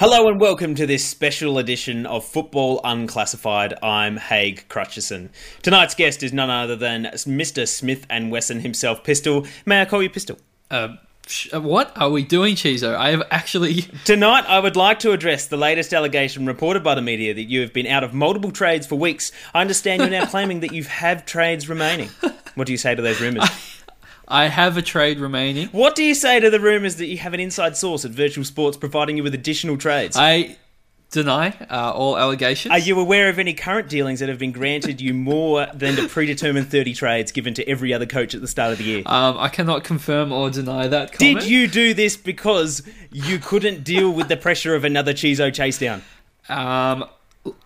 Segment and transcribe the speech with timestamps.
[0.00, 3.74] Hello and welcome to this special edition of Football Unclassified.
[3.82, 5.28] I'm Haig Crutchison.
[5.60, 7.68] Tonight's guest is none other than Mr.
[7.68, 9.46] Smith and Wesson himself, Pistol.
[9.66, 10.38] May I call you Pistol?
[10.70, 12.94] Uh, sh- what are we doing, Chizo?
[12.94, 13.74] I have actually.
[14.06, 17.60] Tonight, I would like to address the latest allegation reported by the media that you
[17.60, 19.32] have been out of multiple trades for weeks.
[19.52, 22.08] I understand you're now claiming that you have trades remaining.
[22.54, 23.50] What do you say to those rumours?
[24.30, 25.68] I have a trade remaining.
[25.68, 28.44] What do you say to the rumours that you have an inside source at Virtual
[28.44, 30.16] Sports providing you with additional trades?
[30.16, 30.56] I
[31.10, 32.70] deny uh, all allegations.
[32.70, 36.06] Are you aware of any current dealings that have been granted you more than the
[36.08, 39.02] predetermined 30 trades given to every other coach at the start of the year?
[39.06, 41.40] Um, I cannot confirm or deny that comment.
[41.40, 45.78] Did you do this because you couldn't deal with the pressure of another Chizo chase
[45.78, 46.02] down?
[46.48, 47.04] Um,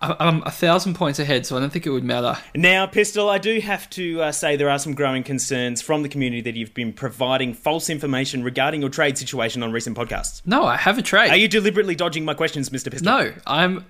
[0.00, 2.38] I'm a thousand points ahead, so I don't think it would matter.
[2.54, 6.08] Now, Pistol, I do have to uh, say there are some growing concerns from the
[6.08, 10.42] community that you've been providing false information regarding your trade situation on recent podcasts.
[10.46, 11.30] No, I have a trade.
[11.30, 12.90] Are you deliberately dodging my questions, Mr.
[12.90, 13.04] Pistol?
[13.04, 13.84] No, I'm.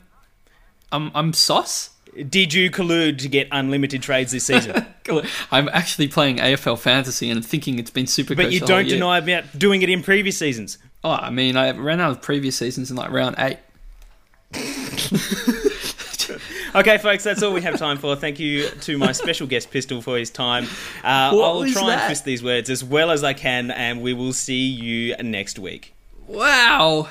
[0.91, 1.11] I'm.
[1.15, 1.91] I'm sauce.
[2.31, 4.87] Did you collude to get unlimited trades this season?
[5.51, 8.35] I'm actually playing AFL fantasy and thinking it's been super.
[8.35, 10.79] but you don't deny about doing it in previous seasons.
[11.03, 13.59] Oh, I mean, I ran out of previous seasons in like round eight.
[16.75, 18.17] Okay, folks, that's all we have time for.
[18.17, 20.65] Thank you to my special guest, Pistol, for his time.
[21.05, 22.07] Uh, I'll try and that?
[22.07, 25.95] twist these words as well as I can, and we will see you next week.
[26.27, 27.09] Wow.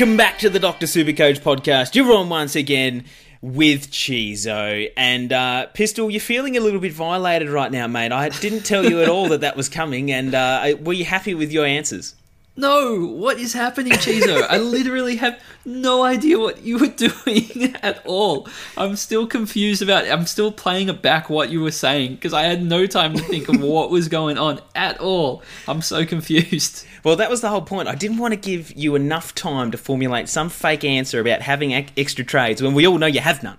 [0.00, 0.86] Welcome back to the Dr.
[0.86, 1.94] Supercoach podcast.
[1.94, 3.04] You're on once again
[3.42, 4.90] with Chizo.
[4.96, 8.10] And uh, Pistol, you're feeling a little bit violated right now, mate.
[8.10, 11.34] I didn't tell you at all that that was coming, and uh, were you happy
[11.34, 12.14] with your answers?
[12.56, 14.42] No, what is happening, Chizo?
[14.48, 16.86] I literally have no idea what you were
[17.24, 18.46] doing at all.
[18.76, 22.62] I'm still confused about I'm still playing back what you were saying because I had
[22.62, 25.42] no time to think of what was going on at all.
[25.66, 26.84] I'm so confused.
[27.02, 27.88] Well, that was the whole point.
[27.88, 31.72] I didn't want to give you enough time to formulate some fake answer about having
[31.72, 33.56] extra trades when we all know you have none.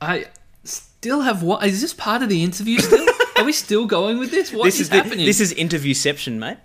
[0.00, 0.26] I
[0.62, 3.04] still have what is this part of the interview still?
[3.36, 4.52] Are we still going with this?
[4.52, 5.26] What This is is the, happening?
[5.26, 6.58] this is interviewception, mate.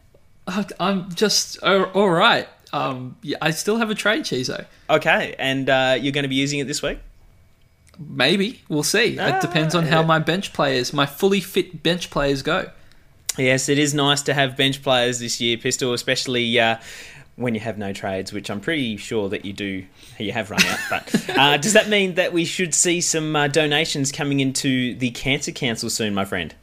[0.80, 2.48] I'm just oh, all right.
[2.74, 4.66] Um, yeah, I still have a trade, Chizo.
[4.90, 7.00] Okay, and uh, you're going to be using it this week.
[8.00, 9.18] Maybe we'll see.
[9.20, 10.08] Ah, it depends on how yeah.
[10.08, 12.70] my bench players, my fully fit bench players, go.
[13.38, 16.78] Yes, it is nice to have bench players this year, Pistol, especially uh,
[17.36, 19.86] when you have no trades, which I'm pretty sure that you do.
[20.20, 23.48] You have run out, but uh, does that mean that we should see some uh,
[23.48, 26.54] donations coming into the Cancer Council soon, my friend?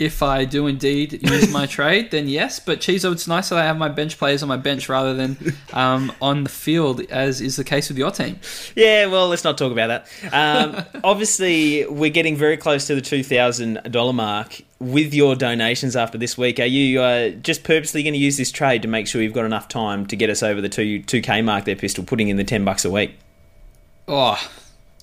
[0.00, 2.58] If I do indeed use my trade, then yes.
[2.58, 5.36] But Chizo, it's nice that I have my bench players on my bench rather than
[5.74, 8.40] um, on the field, as is the case with your team.
[8.74, 10.32] Yeah, well, let's not talk about that.
[10.32, 15.94] Um, obviously, we're getting very close to the two thousand dollar mark with your donations
[15.94, 16.58] after this week.
[16.58, 19.44] Are you uh, just purposely going to use this trade to make sure you've got
[19.44, 22.38] enough time to get us over the two two k mark there, Pistol, putting in
[22.38, 23.16] the ten bucks a week?
[24.08, 24.42] Oh,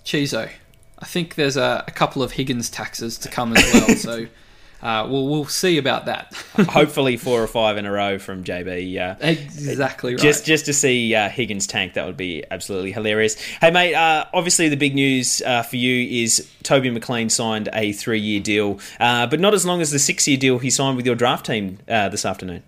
[0.04, 0.50] Chizo,
[0.98, 3.96] I think there's a, a couple of Higgins taxes to come as well.
[3.96, 4.26] so
[4.82, 6.34] uh, we'll we'll see about that.
[6.70, 8.98] Hopefully, four or five in a row from JB.
[9.00, 10.22] Uh, exactly right.
[10.22, 13.36] Just, just to see uh, Higgins tank, that would be absolutely hilarious.
[13.62, 13.96] Hey, mate.
[13.96, 18.80] Uh, obviously, the big news uh, for you is Toby McLean signed a three-year deal,
[19.00, 21.80] uh, but not as long as the six-year deal he signed with your draft team
[21.88, 22.64] uh, this afternoon.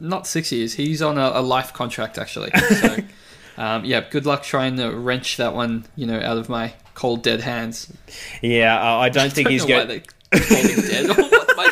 [0.00, 0.74] not six years.
[0.74, 2.50] He's on a, a life contract actually.
[2.80, 2.96] So,
[3.62, 7.22] um, yeah, good luck trying to wrench that one, you know, out of my cold
[7.22, 7.92] dead hands.
[8.42, 10.02] Yeah, I don't think don't he's going.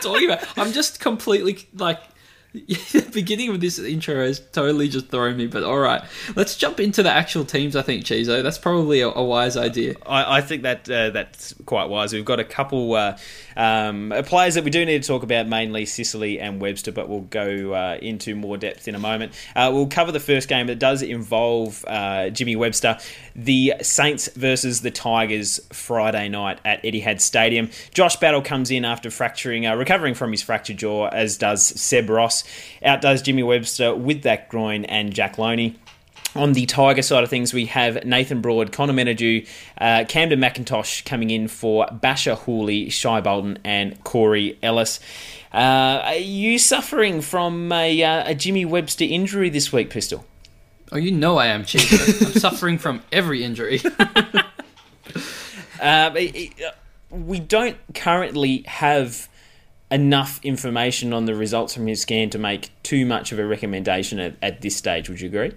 [0.03, 0.47] Talking about?
[0.59, 2.01] I'm just completely like.
[2.93, 6.03] the beginning of this intro has totally just thrown me, but all right,
[6.37, 7.75] let's jump into the actual teams.
[7.75, 9.95] I think Chizo, that's probably a, a wise idea.
[10.05, 12.13] I, I think that uh, that's quite wise.
[12.13, 13.17] We've got a couple uh,
[13.57, 17.23] um, players that we do need to talk about, mainly Sicily and Webster, but we'll
[17.23, 19.33] go uh, into more depth in a moment.
[19.57, 22.99] Uh, we'll cover the first game that does involve uh, Jimmy Webster,
[23.35, 27.71] the Saints versus the Tigers Friday night at Etihad Stadium.
[27.95, 32.11] Josh Battle comes in after fracturing, uh, recovering from his fractured jaw, as does Seb
[32.11, 32.42] Ross.
[32.85, 35.77] Outdoes Jimmy Webster with that groin and Jack Lonie.
[36.35, 39.47] On the Tiger side of things, we have Nathan Broad, Connor Menadue,
[39.77, 44.99] uh, Kamdyn McIntosh coming in for Bachar Houli, Shai Bolton, and Corey Ellis.
[45.53, 50.25] Uh, are you suffering from a, uh, a Jimmy Webster injury this week, Pistol?
[50.91, 51.97] Oh, you know I am, Chico.
[51.97, 53.81] I'm suffering from every injury.
[55.81, 56.71] Uh, uh,
[57.11, 59.29] we don't currently have
[59.93, 64.19] enough information on the results from his scan to make too much of a recommendation
[64.19, 65.09] at, at this stage.
[65.09, 65.53] Would you agree?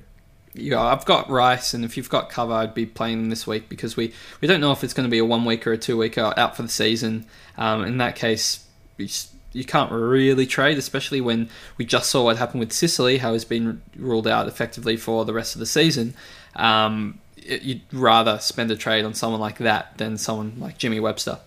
[0.58, 3.98] yeah, I've got Rice, and if you've got cover, I'd be playing this week because
[3.98, 5.98] we, we don't know if it's going to be a one week or a two
[5.98, 7.26] week out for the season.
[7.58, 8.66] Um, in that case,
[8.98, 9.10] you,
[9.52, 13.44] you can't really trade, especially when we just saw what happened with Sicily, how he's
[13.44, 16.14] been ruled out effectively for the rest of the season.
[16.56, 21.02] Um, it- you'd rather spend a trade on someone like that than someone like Jimmy
[21.02, 21.40] Webster.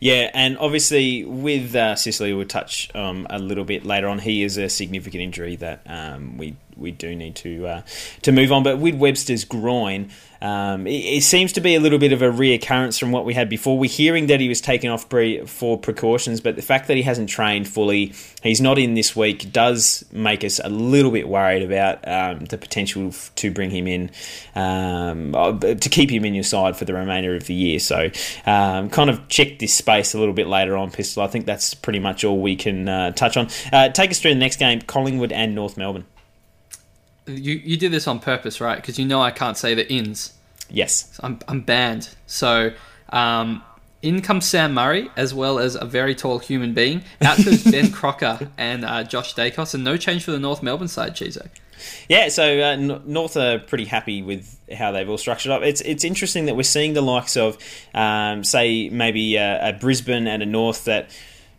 [0.00, 4.18] Yeah, and obviously with uh, Sicily, we'll touch um, a little bit later on.
[4.18, 7.82] He is a significant injury that um, we we do need to uh,
[8.22, 8.62] to move on.
[8.62, 10.10] But with Webster's groin,
[10.42, 13.32] um, it, it seems to be a little bit of a reoccurrence from what we
[13.32, 13.78] had before.
[13.78, 17.04] We're hearing that he was taken off pre- for precautions, but the fact that he
[17.04, 21.62] hasn't trained fully, he's not in this week, does make us a little bit worried
[21.62, 24.10] about um, the potential to bring him in,
[24.56, 27.78] um, uh, to keep him in your side for the remainder of the year.
[27.78, 28.10] So,
[28.44, 31.22] um, kind of check this space a little bit later on, Pistol.
[31.22, 33.48] I think that's pretty much all we can uh, touch on.
[33.72, 36.04] Uh, take us through the next game Collingwood and North Melbourne.
[37.38, 38.76] You, you did this on purpose, right?
[38.76, 40.32] Because you know I can't say the ins.
[40.70, 41.18] Yes.
[41.22, 42.08] I'm, I'm banned.
[42.26, 42.72] So
[43.10, 43.62] um,
[44.02, 47.04] in comes Sam Murray, as well as a very tall human being.
[47.20, 50.88] Out goes Ben Crocker and uh, Josh Daicos, and no change for the North Melbourne
[50.88, 51.48] side, Chizo.
[52.08, 55.62] Yeah, so uh, North are pretty happy with how they've all structured up.
[55.62, 57.58] It's it's interesting that we're seeing the likes of,
[57.94, 61.10] um, say, maybe a, a Brisbane and a North that,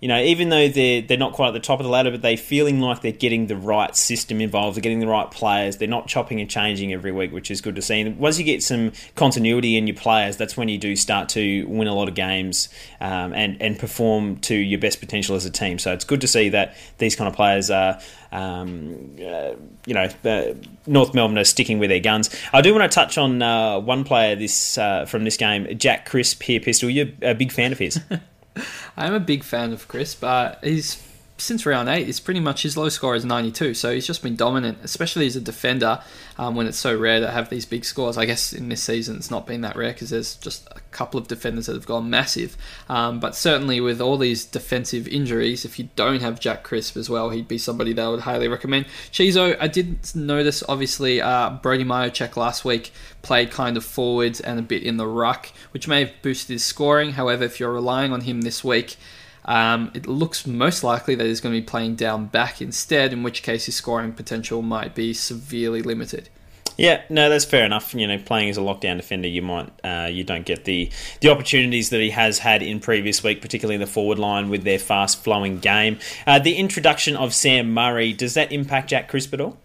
[0.03, 2.21] you know, even though they're they're not quite at the top of the ladder, but
[2.21, 5.88] they're feeling like they're getting the right system involved, they're getting the right players, they're
[5.88, 8.01] not chopping and changing every week, which is good to see.
[8.01, 11.65] And once you get some continuity in your players, that's when you do start to
[11.69, 12.67] win a lot of games
[13.00, 15.79] um, and and perform to your best potential as a team.
[15.79, 17.97] So it's good to see that these kind of players are.
[18.33, 19.53] Um, uh,
[19.85, 20.55] you know, uh,
[20.88, 22.29] North Melbourne are sticking with their guns.
[22.51, 26.09] I do want to touch on uh, one player this uh, from this game, Jack
[26.09, 26.89] Crisp here, Pistol.
[26.89, 28.01] You're a big fan of his.
[28.97, 30.95] I am a big fan of Chris, but he's
[31.44, 33.74] since round eight, it's pretty much his low score is 92.
[33.74, 36.01] So he's just been dominant, especially as a defender.
[36.38, 39.18] Um, when it's so rare to have these big scores, I guess in this season
[39.18, 42.10] it's not been that rare because there's just a couple of defenders that have gone
[42.10, 42.57] massive.
[42.90, 47.10] Um, but certainly with all these defensive injuries, if you don't have Jack Crisp as
[47.10, 48.86] well, he'd be somebody that I would highly recommend.
[49.12, 52.92] Chizo, I did notice obviously uh, Brody Mihocek last week
[53.22, 56.63] played kind of forwards and a bit in the ruck, which may have boosted his
[56.63, 57.12] scoring.
[57.12, 58.98] However, if you're relying on him this week,
[59.45, 63.24] um, it looks most likely that he's going to be playing down back instead, in
[63.24, 66.30] which case his scoring potential might be severely limited.
[66.78, 67.94] Yeah, no, that's fair enough.
[67.94, 70.90] You know, playing as a lockdown defender, you might uh, you don't get the
[71.22, 74.63] the opportunities that he has had in previous week, particularly in the forward line with
[74.63, 76.00] their fast flowing game.
[76.25, 79.57] Uh, the introduction of Sam Murray does that impact Jack Crisp at all?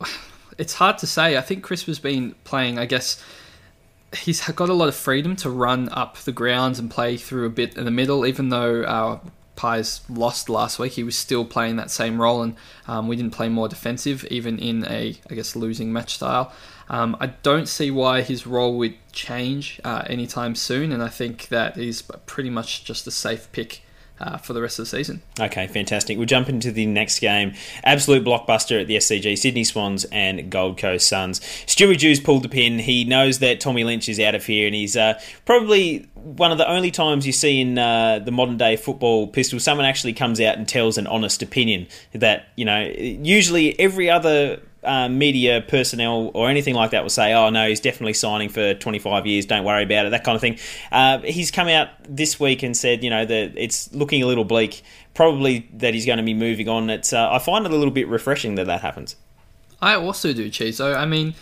[0.56, 1.36] It's hard to say.
[1.36, 3.20] I think Crisp has been playing, I guess.
[4.16, 7.50] He's got a lot of freedom to run up the grounds and play through a
[7.50, 9.20] bit in the middle, even though our
[9.56, 10.92] Pies lost last week.
[10.92, 12.56] He was still playing that same role, and
[12.88, 16.52] um, we didn't play more defensive, even in a, I guess, losing match style.
[16.88, 21.48] Um, I don't see why his role would change uh, anytime soon, and I think
[21.48, 23.82] that is pretty much just a safe pick
[24.20, 25.22] uh, for the rest of the season.
[25.40, 26.16] Okay, fantastic.
[26.16, 27.54] We'll jump into the next game.
[27.82, 31.40] Absolute blockbuster at the SCG, Sydney Swans and Gold Coast Suns.
[31.66, 32.78] Stewie Jews pulled the pin.
[32.78, 36.58] He knows that Tommy Lynch is out of here, and he's uh, probably one of
[36.58, 40.40] the only times you see in uh, the modern day football pistol someone actually comes
[40.40, 46.30] out and tells an honest opinion that, you know, usually every other uh, media personnel
[46.34, 49.46] or anything like that will say, "Oh no, he's definitely signing for 25 years.
[49.46, 50.58] Don't worry about it." That kind of thing.
[50.92, 54.44] Uh, he's come out this week and said, you know, that it's looking a little
[54.44, 54.82] bleak.
[55.14, 56.90] Probably that he's going to be moving on.
[56.90, 59.16] It's uh, I find it a little bit refreshing that that happens.
[59.80, 60.96] I also do, Chizo.
[60.96, 61.34] I mean,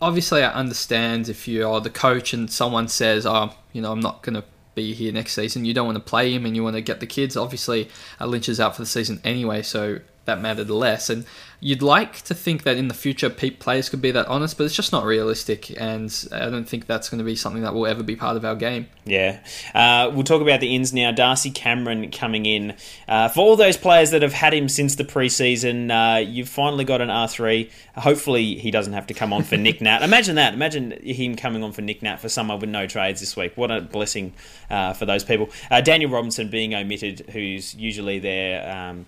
[0.00, 4.22] obviously, I understand if you're the coach and someone says, "Oh, you know, I'm not
[4.22, 5.66] going to." Be here next season.
[5.66, 7.36] You don't want to play him, and you want to get the kids.
[7.36, 11.10] Obviously, Lynch is out for the season anyway, so that mattered less.
[11.10, 11.24] And
[11.60, 14.74] you'd like to think that in the future, players could be that honest, but it's
[14.74, 15.70] just not realistic.
[15.80, 18.44] And I don't think that's going to be something that will ever be part of
[18.44, 18.88] our game.
[19.04, 19.40] Yeah.
[19.74, 21.12] Uh, we'll talk about the ins now.
[21.12, 22.74] Darcy Cameron coming in.
[23.08, 26.84] Uh, for all those players that have had him since the preseason, uh, you've finally
[26.84, 27.70] got an R3.
[27.96, 30.02] Hopefully, he doesn't have to come on for Nick Nat.
[30.02, 30.54] Imagine that.
[30.54, 33.56] Imagine him coming on for Nick Nat for someone with no trades this week.
[33.56, 34.32] What a blessing
[34.70, 35.50] uh, for those people.
[35.70, 38.70] Uh, Daniel Robinson being omitted, who's usually there.
[38.70, 39.06] Um,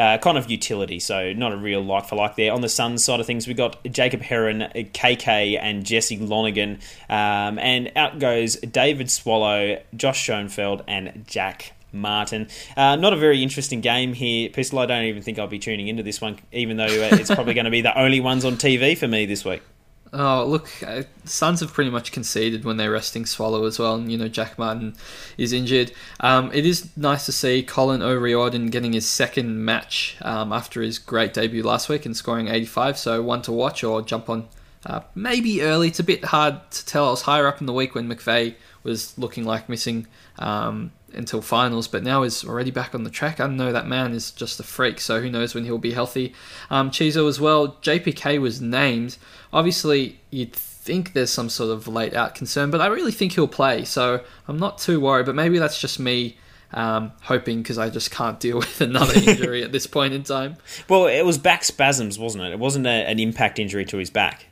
[0.00, 2.52] uh, kind of utility, so not a real like for like there.
[2.52, 6.78] On the Suns side of things, we got Jacob Heron, KK, and Jesse Lonergan,
[7.10, 12.48] um, and out goes David Swallow, Josh Schoenfeld, and Jack Martin.
[12.78, 14.48] Uh, not a very interesting game here.
[14.48, 17.34] Pistol, I don't even think I'll be tuning into this one, even though uh, it's
[17.34, 19.62] probably going to be the only ones on TV for me this week.
[20.12, 24.10] Oh, look, uh, Suns have pretty much conceded when they're resting Swallow as well, and
[24.10, 24.96] you know Jack Martin
[25.38, 25.92] is injured.
[26.18, 30.98] Um, it is nice to see Colin O'Riordan getting his second match um, after his
[30.98, 32.98] great debut last week and scoring 85.
[32.98, 34.48] So one to watch or jump on
[34.84, 35.88] uh, maybe early.
[35.88, 37.06] It's a bit hard to tell.
[37.06, 40.08] I was higher up in the week when McVeigh was looking like missing
[40.40, 43.40] um, until finals, but now is already back on the track.
[43.40, 46.34] I know that man is just a freak, so who knows when he'll be healthy.
[46.70, 47.76] Um, Chizo as well.
[47.82, 49.16] JPK was named.
[49.52, 53.48] Obviously, you'd think there's some sort of late out concern, but I really think he'll
[53.48, 55.26] play, so I'm not too worried.
[55.26, 56.36] But maybe that's just me
[56.72, 60.56] um, hoping because I just can't deal with another injury at this point in time.
[60.88, 62.52] Well, it was back spasms, wasn't it?
[62.52, 64.46] It wasn't a, an impact injury to his back.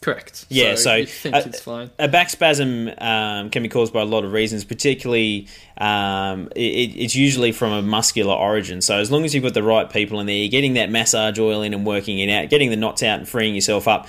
[0.00, 0.46] Correct.
[0.48, 1.90] Yeah, so, think a, it's fine.
[1.98, 6.94] A back spasm um, can be caused by a lot of reasons, particularly um, it,
[6.96, 8.80] it's usually from a muscular origin.
[8.80, 11.38] So as long as you've got the right people in there, you're getting that massage
[11.40, 14.06] oil in and working it out, getting the knots out and freeing yourself up,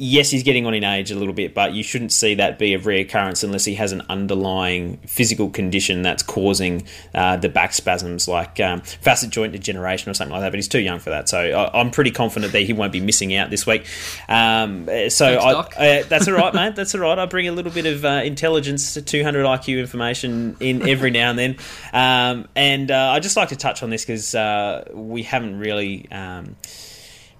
[0.00, 2.72] yes, he's getting on in age a little bit, but you shouldn't see that be
[2.72, 6.82] a reoccurrence unless he has an underlying physical condition that's causing
[7.14, 10.50] uh, the back spasms, like um, facet joint degeneration or something like that.
[10.50, 13.00] But he's too young for that, so I, am pretty confident that he won't be
[13.00, 13.86] missing out this week.
[14.26, 16.76] Um, so Thanks, I, I, that's all right, mate.
[16.76, 17.18] That's all right.
[17.18, 21.38] I bring a little bit of uh, intelligence, 200 IQ information in every now and
[21.38, 21.56] then,
[21.92, 26.10] um, and uh, I just like to touch on this because uh, we haven't really.
[26.10, 26.56] Um,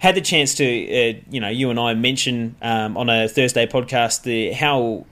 [0.00, 3.66] had the chance to, uh, you know, you and I mention um, on a Thursday
[3.66, 5.04] podcast the how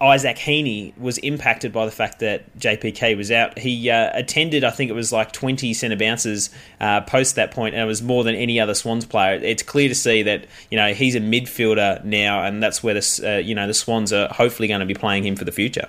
[0.00, 3.58] Isaac Heeney was impacted by the fact that JPK was out.
[3.58, 6.50] He uh, attended, I think it was like 20 centre bounces
[6.80, 9.34] uh, post that point, and it was more than any other Swans player.
[9.34, 13.20] It's clear to see that you know he's a midfielder now, and that's where the
[13.24, 15.88] uh, you know the Swans are hopefully going to be playing him for the future.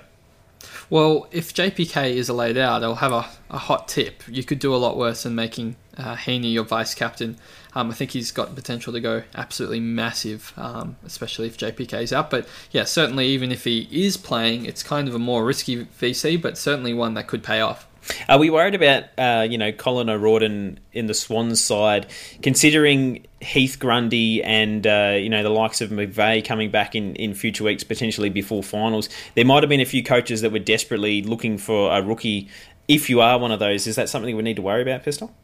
[0.88, 4.22] Well, if JPK is laid out, I'll have a, a hot tip.
[4.28, 7.38] You could do a lot worse than making uh, Heeney your vice captain.
[7.76, 12.10] Um, I think he's got potential to go absolutely massive, um, especially if JPK is
[12.10, 12.30] out.
[12.30, 16.40] But yeah, certainly, even if he is playing, it's kind of a more risky VC,
[16.40, 17.86] but certainly one that could pay off.
[18.30, 22.06] Are we worried about uh, you know Colin O'Riordan in the Swans side,
[22.40, 27.34] considering Heath Grundy and uh, you know the likes of McVeigh coming back in, in
[27.34, 29.10] future weeks, potentially before finals?
[29.34, 32.48] There might have been a few coaches that were desperately looking for a rookie.
[32.88, 35.34] If you are one of those, is that something we need to worry about, Pistol?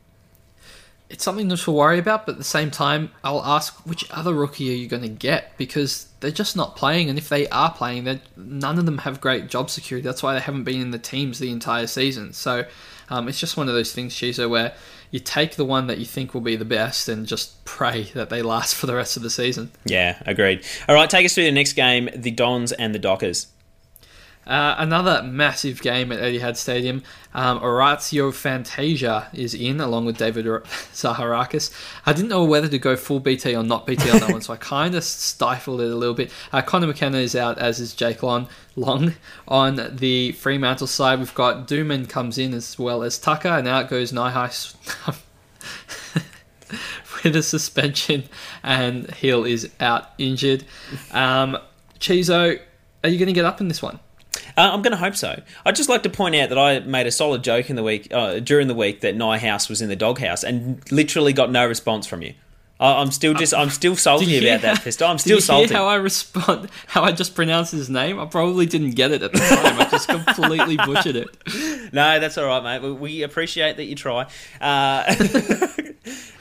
[1.13, 4.33] It's something not to worry about, but at the same time, I'll ask which other
[4.33, 7.71] rookie are you going to get because they're just not playing, and if they are
[7.71, 10.07] playing, then none of them have great job security.
[10.07, 12.33] That's why they haven't been in the teams the entire season.
[12.33, 12.65] So
[13.11, 14.73] um, it's just one of those things, Shiza, where
[15.11, 18.31] you take the one that you think will be the best and just pray that
[18.31, 19.71] they last for the rest of the season.
[19.85, 20.65] Yeah, agreed.
[20.89, 23.49] All right, take us through the next game: the Dons and the Dockers.
[24.45, 27.03] Uh, another massive game at Etihad Stadium.
[27.33, 31.73] Um, Orazio Fantasia is in along with David Zaharakis.
[32.05, 34.53] I didn't know whether to go full BT or not BT on that one, so
[34.53, 36.33] I kind of stifled it a little bit.
[36.53, 38.49] Uh, Connor McKenna is out, as is Jake Long.
[38.75, 39.15] Long
[39.47, 43.89] on the Fremantle side, we've got Dooman comes in as well as Tucker, and out
[43.89, 44.75] goes Nihai
[47.25, 48.25] with a suspension,
[48.65, 50.65] and Hill is out injured.
[51.13, 51.59] Um,
[52.01, 52.59] Chizo,
[53.05, 54.01] are you going to get up in this one?
[54.57, 55.43] Uh, I'm going to hope so.
[55.65, 58.09] I'd just like to point out that I made a solid joke in the week
[58.13, 62.07] uh, during the week that House was in the doghouse and literally got no response
[62.07, 62.35] from you.
[62.83, 65.09] I'm still just I'm still salty about that pistol.
[65.09, 65.73] I'm still salty.
[65.73, 66.69] how I respond?
[66.89, 68.19] How I just pronounced his name?
[68.19, 69.81] I probably didn't get it at the time.
[69.81, 71.93] I just completely butchered it.
[71.93, 72.89] No, that's all right, mate.
[72.95, 74.27] We appreciate that you try.
[74.61, 75.15] Uh,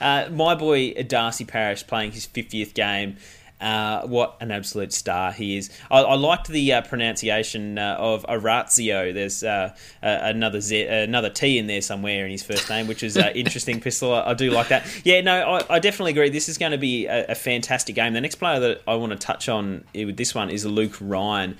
[0.00, 3.16] uh, my boy Darcy Parish playing his 50th game.
[3.62, 5.70] Uh, what an absolute star he is.
[5.88, 9.12] I, I liked the uh, pronunciation uh, of Orazio.
[9.12, 13.16] There's uh, another Z, another T in there somewhere in his first name, which is
[13.16, 13.80] uh, interesting.
[13.80, 14.84] Pistol, I, I, do like that.
[15.04, 16.28] Yeah, no, I, I, definitely agree.
[16.28, 18.14] This is going to be a, a fantastic game.
[18.14, 21.56] The next player that I want to touch on with this one is Luke Ryan.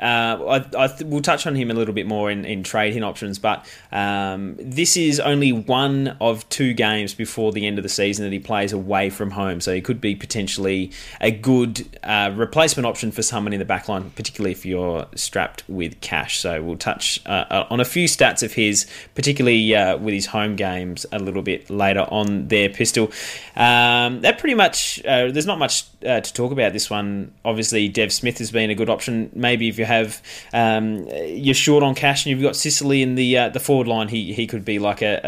[0.00, 3.38] Uh, I, I we'll touch on him a little bit more in, in trading options,
[3.38, 8.24] but um, this is only one of two games before the end of the season
[8.24, 12.86] that he plays away from home, so he could be potentially a good uh, replacement
[12.86, 16.38] option for someone in the backline, particularly if you're strapped with cash.
[16.38, 20.26] So we'll touch uh, uh on a few stats of his, particularly uh, with his
[20.26, 23.10] home games, a little bit later on their pistol.
[23.56, 27.32] Um, that pretty much, uh, there's not much to talk about this one.
[27.44, 29.30] Obviously, Dev Smith has been a good option.
[29.34, 33.36] Maybe if you have um, you're short on cash and you've got Sicily in the
[33.36, 35.20] uh, the forward line, he he could be like a,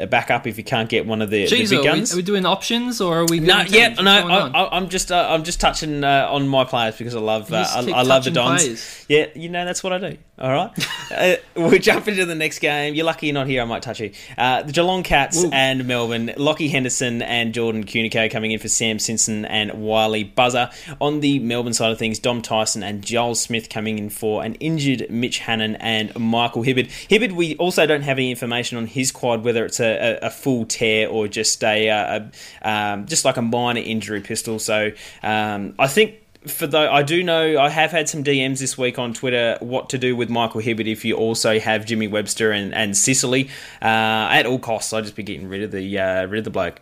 [0.00, 2.12] a, a backup if you can't get one of the, Jeez, the big guns.
[2.12, 3.40] Are we, are we, doing options or are we?
[3.40, 4.10] No, yeah, no.
[4.10, 7.64] I, am just uh, I'm just touching uh, on my players because I love uh,
[7.68, 8.62] I, I, love the Dons.
[8.62, 9.06] Players.
[9.08, 10.18] Yeah, you know that's what I do.
[10.40, 12.94] All right, uh, we'll jump into the next game.
[12.94, 13.60] You're lucky you're not here.
[13.60, 14.12] I might touch you.
[14.38, 15.50] Uh, the Geelong Cats Woo.
[15.52, 16.32] and Melbourne.
[16.38, 20.72] Lockie Henderson and Jordan Cunico coming in for Sam Simpson and Wylie Buzza.
[20.98, 24.54] On the Melbourne side of things, Dom Tyson and Joel Smith coming in for an
[24.54, 26.86] injured Mitch Hannan and Michael Hibberd.
[27.08, 30.30] Hibberd, we also don't have any information on his quad, whether it's a, a, a
[30.30, 32.20] full tear or just a, uh,
[32.62, 34.58] a um, just like a minor injury pistol.
[34.58, 34.92] So
[35.22, 36.14] um, I think
[36.46, 39.90] for though I do know I have had some DMs this week on Twitter what
[39.90, 43.50] to do with Michael Hibberd if you also have Jimmy Webster and, and Sicily
[43.82, 44.92] uh, at all costs.
[44.92, 46.80] I'd just be getting rid of the uh, rid of the bloke.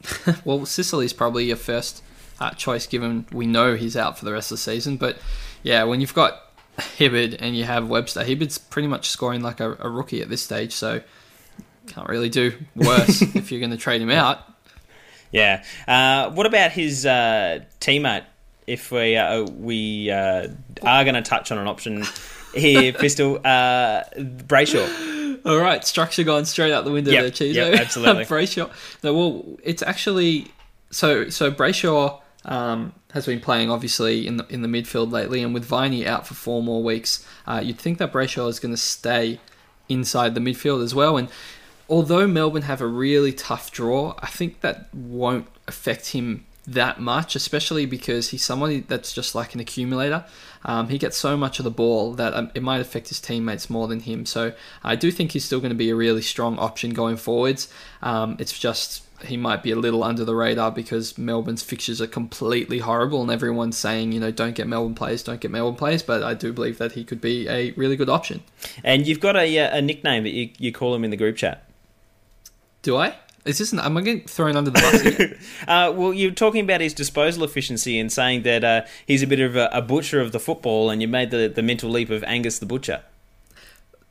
[0.44, 2.02] Well, Sicily's probably your first
[2.38, 4.96] uh, choice, given we know he's out for the rest of the season.
[4.96, 5.18] But
[5.62, 9.72] yeah, when you've got Hibberd and you have Webster, Hibberd's pretty much scoring like a,
[9.80, 11.00] a rookie at this stage, so
[11.88, 14.40] can't really do worse if you're going to trade him out.
[15.32, 15.64] Yeah.
[15.88, 18.24] Uh, what about his uh, teammate?
[18.66, 20.48] If we uh, we uh,
[20.82, 22.04] are going to touch on an option
[22.54, 25.46] here, Pistol uh, Brayshaw.
[25.46, 27.54] All right, structure gone straight out the window Yep, there, Cheezo.
[27.54, 28.24] yep, absolutely.
[28.26, 28.70] Brayshaw.
[29.04, 30.48] No, well, it's actually
[30.90, 35.54] so so Brayshaw um, has been playing obviously in the in the midfield lately, and
[35.54, 38.80] with Viney out for four more weeks, uh, you'd think that Brayshaw is going to
[38.80, 39.38] stay
[39.88, 41.16] inside the midfield as well.
[41.16, 41.28] And
[41.88, 47.36] although Melbourne have a really tough draw, I think that won't affect him that much,
[47.36, 50.24] especially because he's somebody that's just like an accumulator.
[50.64, 53.70] Um, he gets so much of the ball that um, it might affect his teammates
[53.70, 54.26] more than him.
[54.26, 57.68] So I do think he's still going to be a really strong option going forwards.
[58.02, 62.06] Um, it's just he might be a little under the radar because Melbourne's fixtures are
[62.06, 66.02] completely horrible and everyone's saying, you know, don't get Melbourne players, don't get Melbourne players.
[66.02, 68.42] But I do believe that he could be a really good option.
[68.84, 71.36] And you've got a, uh, a nickname that you, you call him in the group
[71.36, 71.70] chat.
[72.82, 73.16] Do I?
[73.46, 73.72] Is this?
[73.72, 75.38] Am I getting thrown under the bus?
[75.68, 79.40] Uh, well, you're talking about his disposal efficiency and saying that uh, he's a bit
[79.40, 82.22] of a, a butcher of the football, and you made the, the mental leap of
[82.24, 83.02] Angus the Butcher.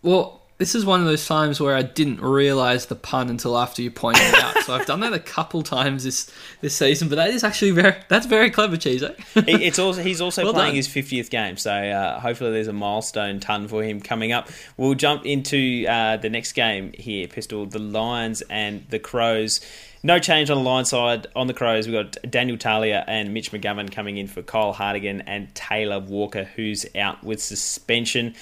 [0.01, 3.81] Well, this is one of those times where I didn't realise the pun until after
[3.81, 4.57] you pointed it out.
[4.63, 7.95] So I've done that a couple times this this season, but that is actually very
[8.07, 9.15] that's very clever, Cheezo.
[9.35, 10.75] It's also he's also Well playing done.
[10.75, 14.49] his 50th game, so uh, hopefully there's a milestone ton for him coming up.
[14.77, 17.65] We'll jump into uh, the next game here, Pistol.
[17.65, 19.59] The Lions and the Crows.
[20.03, 21.27] No change on the Lions side.
[21.35, 25.21] On the Crows, we've got Daniel Talia and Mitch McGovern coming in for Kyle Hartigan
[25.21, 28.35] and Taylor Walker, who's out with suspension.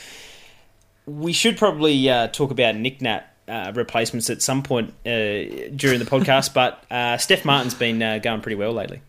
[1.05, 5.99] We should probably uh, talk about Nick Nat uh, replacements at some point uh, during
[5.99, 9.01] the podcast, but uh, Steph Martin's been uh, going pretty well lately.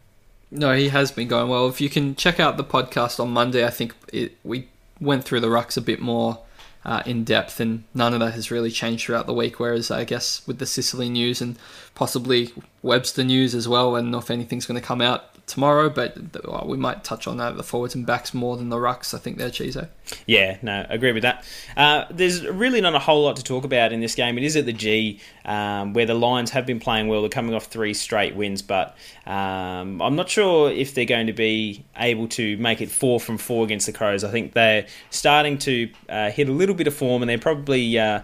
[0.51, 1.69] No, he has been going well.
[1.69, 4.69] If you can check out the podcast on Monday, I think it, we
[5.01, 6.39] went through the rucks a bit more
[6.85, 9.59] uh, in depth, and none of that has really changed throughout the week.
[9.59, 11.59] Whereas I guess with the Sicily news and
[11.95, 12.53] possibly
[12.83, 16.77] Webster news as well, know if anything's going to come out tomorrow, but well, we
[16.77, 19.15] might touch on that the forwards and backs more than the rucks.
[19.15, 19.89] I think they're Chizo.
[20.27, 21.45] Yeah, no, agree with that.
[21.77, 24.39] Uh, there's really not a whole lot to talk about in this game.
[24.39, 27.21] It is at the G, um, where the Lions have been playing well.
[27.21, 31.33] They're coming off three straight wins, but um, I'm not sure if they're going to
[31.33, 34.25] be able to make it four from four against the Crows.
[34.25, 37.99] I think they're starting to uh, hit a little bit of form, and they're probably.
[37.99, 38.23] Uh,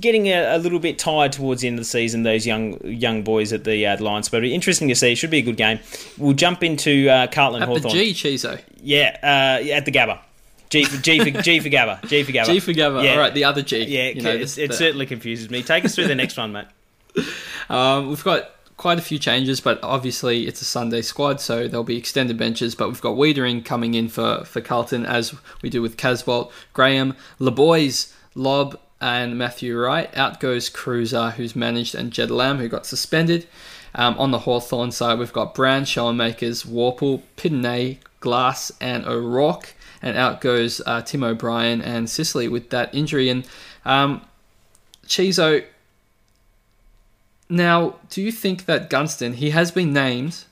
[0.00, 2.22] getting a, a little bit tired towards the end of the season.
[2.22, 5.12] Those young young boys at the uh, Lions, but interesting to see.
[5.12, 5.80] It should be a good game.
[6.16, 8.60] We'll jump into uh, Carlton At the G, Chizo.
[8.82, 10.20] Yeah, uh, at the Gabba.
[10.70, 12.06] G for G for G for Gabba.
[12.08, 12.46] G for Gabba.
[12.46, 13.02] G for Gabba.
[13.02, 13.12] Yeah.
[13.12, 13.84] All right, the other G.
[13.84, 15.62] Yeah, You know, it, this- it the- certainly confuses me.
[15.62, 16.66] Take us through the next one, mate.
[17.70, 21.84] Um, we've got quite a few changes, but obviously it's a Sunday squad, so there'll
[21.84, 22.74] be extended benches.
[22.74, 27.14] But we've got Weitering coming in for, for Carlton, as we do with Casboult, Graham,
[27.38, 30.14] LeBoys, Lob, and Matthew Wright.
[30.16, 33.46] Out goes Kreuzer, who's managed, and Jed Lamb, who got suspended.
[33.94, 39.74] Um, on the Hawthorn side, we've got Brown, Schoenmakers, Worpel, Pidney, Glass, and O'Rourke.
[40.02, 43.28] And out goes uh, Tim O'Brien and Sicily with that injury.
[43.28, 43.48] And
[43.84, 44.22] um,
[45.06, 45.64] Chizo,
[47.48, 50.44] now, do you think that Gunston, he has been named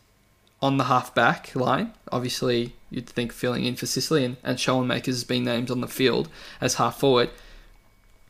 [0.62, 1.92] on the halfback line?
[2.10, 5.88] Obviously, you'd think filling in for Sicily, and, and Schoenmakers has been named on the
[5.88, 6.28] field
[6.60, 7.30] as half forward.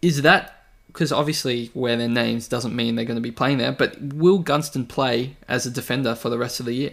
[0.07, 3.73] Is that because obviously where their names doesn't mean they're going to be playing there,
[3.73, 6.93] but will Gunston play as a defender for the rest of the year?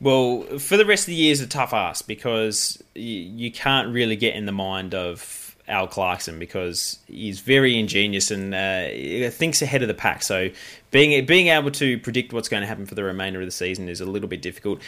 [0.00, 4.14] Well, for the rest of the year is a tough ask because you, can't really
[4.14, 9.82] get in the mind of Al Clarkson because he's very ingenious and uh, thinks ahead
[9.82, 10.22] of the pack.
[10.22, 10.50] So
[10.92, 13.88] being being able to predict what's going to happen for the remainder of the season
[13.88, 14.80] is a little bit difficult.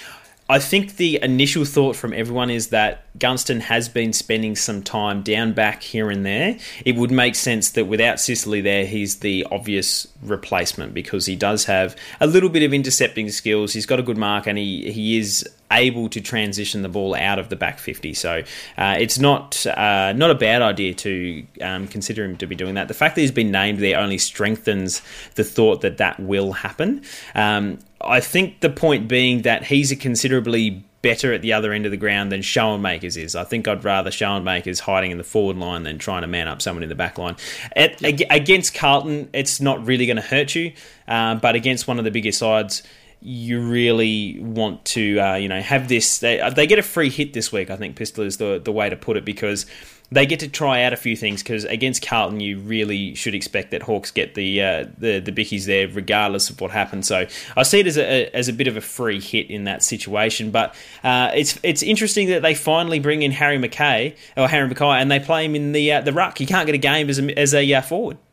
[0.50, 5.22] I think the initial thought from everyone is that Gunston has been spending some time
[5.22, 6.56] down back here and there.
[6.86, 11.66] It would make sense that without Sicily there, he's the obvious replacement because he does
[11.66, 13.72] have a little bit of intercepting skills.
[13.72, 17.38] He's got a good mark and he, he is able to transition the ball out
[17.38, 18.14] of the back 50.
[18.14, 18.42] So
[18.76, 22.74] uh, it's not uh, not a bad idea to um, consider him to be doing
[22.74, 22.88] that.
[22.88, 25.02] The fact that he's been named there only strengthens
[25.34, 27.02] the thought that that will happen.
[27.34, 31.84] Um, I think the point being that he's a considerably better at the other end
[31.84, 33.36] of the ground than Schoenmakers is.
[33.36, 36.60] I think I'd rather Schoenmakers hiding in the forward line than trying to man up
[36.60, 37.36] someone in the back line.
[37.76, 40.72] At, against Carlton, it's not really going to hurt you,
[41.06, 42.82] uh, but against one of the bigger sides,
[43.20, 46.18] you really want to, uh, you know, have this.
[46.18, 47.70] They, they get a free hit this week.
[47.70, 49.66] I think Pistol is the the way to put it because
[50.10, 53.72] they get to try out a few things because against Carlton, you really should expect
[53.72, 57.06] that Hawks get the uh, the the bickies there, regardless of what happens.
[57.06, 59.82] So I see it as a as a bit of a free hit in that
[59.82, 60.50] situation.
[60.50, 65.00] But uh, it's it's interesting that they finally bring in Harry McKay or Harry McKay,
[65.00, 66.38] and they play him in the uh, the ruck.
[66.38, 68.16] He can't get a game as a, as a uh, forward.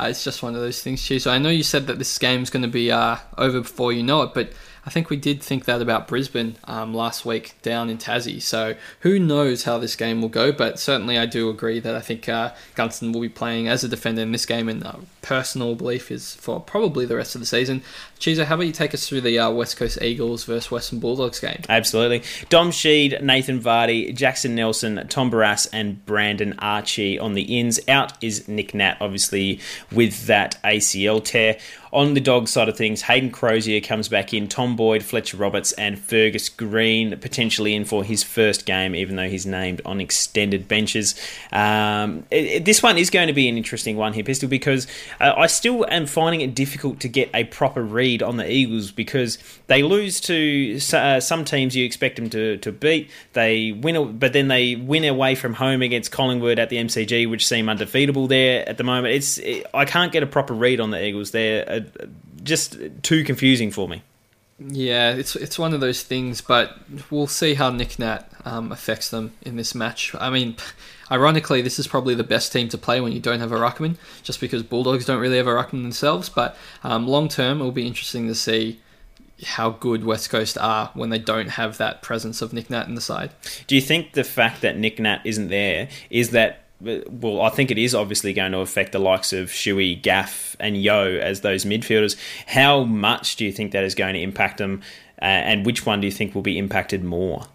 [0.00, 1.18] Uh, it's just one of those things, too.
[1.18, 4.04] So I know you said that this game's going to be uh, over before you
[4.04, 4.52] know it, but
[4.88, 8.40] I think we did think that about Brisbane um, last week down in Tassie.
[8.40, 10.50] So who knows how this game will go?
[10.50, 13.88] But certainly, I do agree that I think uh, Gunston will be playing as a
[13.88, 17.46] defender in this game, and uh, personal belief is for probably the rest of the
[17.46, 17.82] season.
[18.18, 21.38] Chizo, how about you take us through the uh, West Coast Eagles versus Western Bulldogs
[21.38, 21.60] game?
[21.68, 22.22] Absolutely.
[22.48, 27.78] Dom Sheed, Nathan Vardy, Jackson Nelson, Tom Barrass, and Brandon Archie on the ins.
[27.88, 29.60] Out is Nick Nat, obviously,
[29.92, 31.58] with that ACL tear.
[31.90, 35.72] On the dog side of things, Hayden Crozier comes back in, Tom Boyd, Fletcher Roberts,
[35.72, 40.68] and Fergus Greene potentially in for his first game, even though he's named on extended
[40.68, 41.14] benches.
[41.50, 44.86] Um, it, it, this one is going to be an interesting one here, Pistol, because
[45.18, 48.90] uh, I still am finding it difficult to get a proper read on the Eagles
[48.90, 53.10] because they lose to uh, some teams you expect them to, to beat.
[53.34, 57.46] They win, but then they win away from home against Collingwood at the MCG, which
[57.46, 59.14] seem undefeatable there at the moment.
[59.14, 61.30] It's it, I can't get a proper read on the Eagles.
[61.30, 62.06] They're uh,
[62.42, 64.02] just too confusing for me.
[64.58, 66.76] Yeah, it's it's one of those things, but
[67.10, 70.14] we'll see how Nick Nat um, affects them in this match.
[70.18, 70.56] I mean,
[71.10, 73.96] ironically, this is probably the best team to play when you don't have a ruckman,
[74.22, 76.28] just because Bulldogs don't really have a ruckman themselves.
[76.28, 78.80] But um, long term, it will be interesting to see
[79.44, 82.94] how good West Coast are when they don't have that presence of Nick Nat in
[82.94, 83.30] the side.
[83.66, 87.72] Do you think the fact that Nick Nat isn't there is that well, I think
[87.72, 91.64] it is obviously going to affect the likes of Shuey, Gaff, and Yeo as those
[91.64, 92.16] midfielders.
[92.46, 94.82] How much do you think that is going to impact them,
[95.20, 97.46] uh, and which one do you think will be impacted more?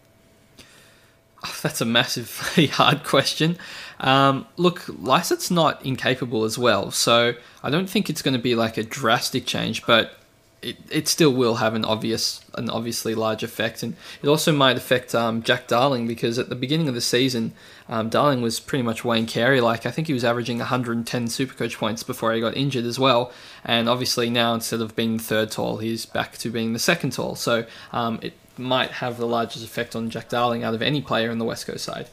[1.61, 3.57] That's a massively hard question.
[3.99, 8.55] Um, look, Lycett's not incapable as well, so I don't think it's going to be
[8.55, 10.17] like a drastic change, but
[10.61, 14.77] it, it still will have an obvious an obviously large effect, and it also might
[14.77, 17.53] affect um, Jack Darling because at the beginning of the season,
[17.89, 19.85] um, Darling was pretty much Wayne Carey like.
[19.85, 23.31] I think he was averaging 110 Supercoach points before he got injured as well,
[23.65, 27.35] and obviously now instead of being third tall, he's back to being the second tall.
[27.35, 31.31] So um, it might have the largest effect on Jack Darling out of any player
[31.31, 32.07] in the West Coast side.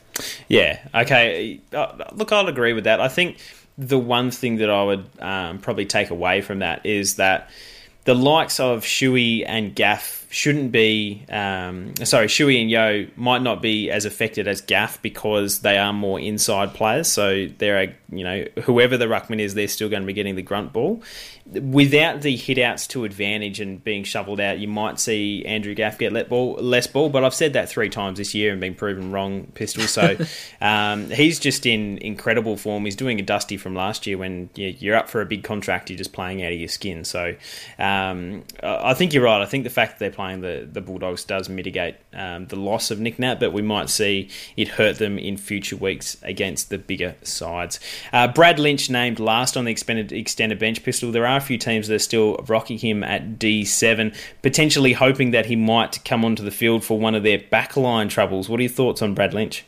[0.48, 0.78] Yeah.
[0.94, 1.60] Okay.
[1.72, 3.00] Uh, look, I'll agree with that.
[3.00, 3.38] I think
[3.78, 7.50] the one thing that I would um, probably take away from that is that
[8.04, 11.26] the likes of Shuey and Gaff shouldn't be.
[11.28, 15.92] Um, sorry, Shuey and Yeo might not be as affected as Gaff because they are
[15.92, 17.08] more inside players.
[17.08, 20.36] So there are, you know, whoever the ruckman is, they're still going to be getting
[20.36, 21.02] the grunt ball
[21.52, 25.98] without the hit outs to advantage and being shoveled out, you might see Andrew Gaff
[25.98, 27.08] get let ball, less ball.
[27.08, 29.84] But I've said that three times this year and been proven wrong, Pistol.
[29.84, 30.16] So
[30.60, 32.84] um, he's just in incredible form.
[32.84, 35.96] He's doing a dusty from last year when you're up for a big contract, you're
[35.96, 37.04] just playing out of your skin.
[37.04, 37.34] So
[37.78, 39.42] um, I think you're right.
[39.42, 42.90] I think the fact that they're playing the, the Bulldogs does mitigate um, the loss
[42.90, 46.76] of Nick Nat, but we might see it hurt them in future weeks against the
[46.76, 47.80] bigger sides.
[48.12, 51.10] Uh, Brad Lynch named last on the extended, extended bench, Pistol.
[51.10, 55.46] There are a few teams that are still rocking him at D7, potentially hoping that
[55.46, 58.46] he might come onto the field for one of their backline troubles.
[58.46, 59.64] What are your thoughts on Brad Lynch?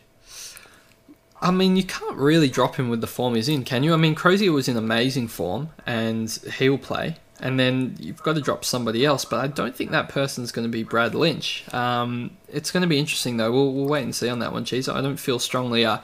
[1.41, 3.95] I mean, you can't really drop him with the form he's in, can you?
[3.95, 7.17] I mean, Crozier was in amazing form and he'll play.
[7.43, 10.65] And then you've got to drop somebody else, but I don't think that person's going
[10.65, 11.65] to be Brad Lynch.
[11.75, 13.51] Um, it's going to be interesting, though.
[13.51, 14.89] We'll, we'll wait and see on that one, Cheese.
[14.89, 15.99] I don't feel strongly uh,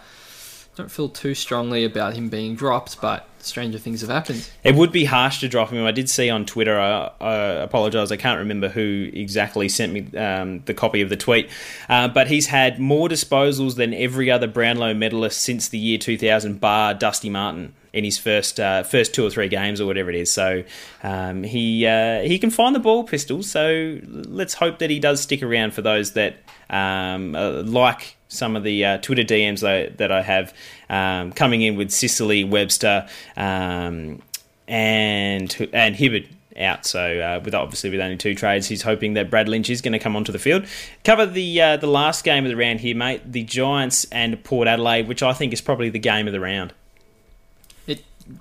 [0.78, 4.48] don't feel too strongly about him being dropped, but stranger things have happened.
[4.62, 5.84] It would be harsh to drop him.
[5.84, 6.78] I did see on Twitter.
[6.78, 8.12] I, I apologise.
[8.12, 11.50] I can't remember who exactly sent me um, the copy of the tweet,
[11.88, 16.60] uh, but he's had more disposals than every other Brownlow medalist since the year 2000,
[16.60, 20.16] bar Dusty Martin in his first uh, first two or three games or whatever it
[20.16, 20.30] is.
[20.30, 20.62] So
[21.02, 23.42] um, he uh, he can find the ball pistol.
[23.42, 26.36] So let's hope that he does stick around for those that
[26.70, 30.54] um, uh, like some of the uh, Twitter DMs that, that I have
[30.88, 34.22] um, coming in with Sicily, Webster, um,
[34.66, 36.84] and and Hibberd out.
[36.84, 39.92] So uh, with obviously with only two trades, he's hoping that Brad Lynch is going
[39.92, 40.66] to come onto the field.
[41.04, 43.32] Cover the uh, the last game of the round here, mate.
[43.32, 46.72] The Giants and Port Adelaide, which I think is probably the game of the round.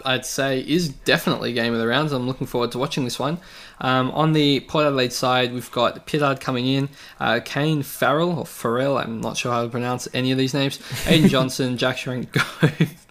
[0.06, 2.12] I'd say, is definitely game of the rounds.
[2.12, 3.40] I'm looking forward to watching this one.
[3.80, 8.46] Um, on the Port Adelaide side, we've got Pittard coming in, uh, Kane Farrell or
[8.46, 8.98] Farrell.
[8.98, 10.78] I'm not sure how to pronounce any of these names.
[11.06, 12.26] Aiden Johnson, Jack Sharon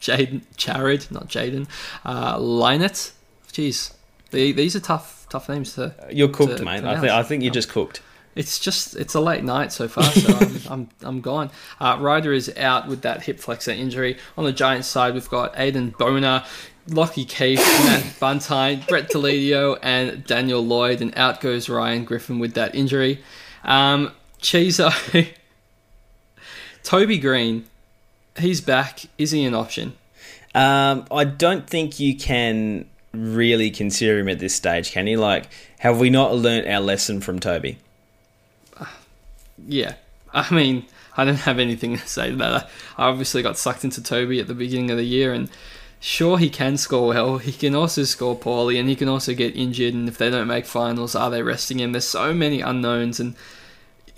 [0.00, 1.68] Jaden Jared, not Jaden,
[2.04, 3.12] uh, Lienert.
[3.52, 3.94] Jeez,
[4.30, 5.94] the, these are tough, tough names to.
[6.10, 6.84] You're cooked, to mate.
[6.84, 8.00] I think I think you're just cooked.
[8.36, 11.50] It's just it's a late night so far, so I'm, I'm I'm gone.
[11.80, 14.18] Uh, Ryder is out with that hip flexor injury.
[14.36, 16.44] On the Giants side, we've got Aiden Boner,
[16.88, 22.52] Lockie Keeffe, Matt Buntine, Brett Deledio, and Daniel Lloyd, and out goes Ryan Griffin with
[22.54, 23.22] that injury.
[23.64, 24.92] Um, Cheezo,
[26.82, 27.64] Toby Greene,
[28.38, 29.00] he's back.
[29.16, 29.94] Is he an option?
[30.54, 35.16] Um, I don't think you can really consider him at this stage, can you?
[35.16, 37.78] Like, have we not learnt our lesson from Toby?
[39.66, 39.94] Yeah,
[40.32, 42.70] I mean, I don't have anything to say to that.
[42.98, 45.50] I obviously got sucked into Toby at the beginning of the year, and
[46.00, 47.38] sure, he can score well.
[47.38, 49.94] He can also score poorly, and he can also get injured.
[49.94, 51.92] And if they don't make finals, are they resting him?
[51.92, 53.34] There's so many unknowns, and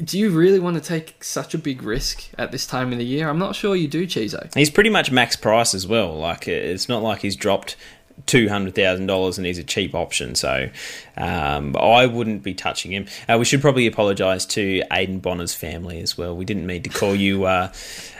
[0.03, 3.05] do you really want to take such a big risk at this time of the
[3.05, 3.29] year?
[3.29, 4.55] I'm not sure you do, Chizo.
[4.55, 6.16] He's pretty much max price as well.
[6.16, 7.77] Like, it's not like he's dropped
[8.26, 10.35] two hundred thousand dollars and he's a cheap option.
[10.35, 10.68] So
[11.16, 13.07] um, I wouldn't be touching him.
[13.28, 16.37] Uh, we should probably apologise to Aidan Bonar's family as well.
[16.37, 17.72] We didn't mean to call you uh,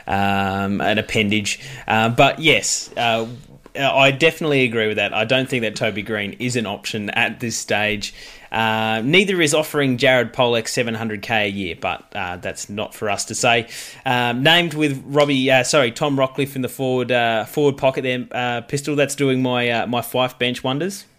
[0.07, 2.89] um, an appendage, uh, but yes.
[2.95, 3.27] Uh,
[3.75, 5.13] I definitely agree with that.
[5.13, 8.15] I don't think that Toby Greene is an option at this stage.
[8.51, 13.25] Uh, neither is offering Jared Polec 700k a year, but uh, that's not for us
[13.25, 13.67] to say.
[14.05, 18.27] Um, named with Robbie, uh, sorry, Tom Rockliff in the forward uh, forward pocket there,
[18.31, 18.95] uh, pistol.
[18.95, 21.05] That's doing my uh, my Fife bench wonders.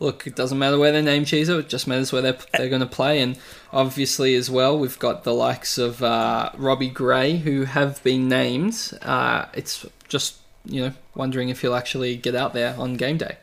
[0.00, 2.80] Look, it doesn't matter where they name Cheezo, it just matters where they're, they're going
[2.80, 3.20] to play.
[3.20, 3.38] And
[3.70, 8.92] obviously, as well, we've got the likes of Robbie Gray who have been named.
[9.52, 13.36] it's just, you know, wondering if he'll actually get out there on game day.